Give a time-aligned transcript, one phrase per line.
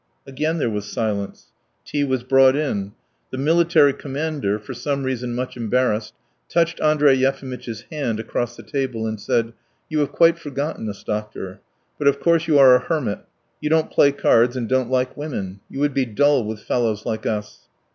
[0.25, 1.49] Again there was silence.
[1.85, 2.93] Tea was brought in.
[3.29, 6.15] The military commander, for some reason much embarrassed,
[6.49, 9.53] touched Andrey Yefimitch's hand across the table and said:
[9.89, 11.59] "You have quite forgotten us, doctor.
[11.99, 13.19] But of course you are a hermit:
[13.61, 15.59] you don't play cards and don't like women.
[15.69, 17.67] You would be dull with fellows like us."